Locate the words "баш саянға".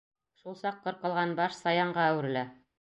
1.43-2.11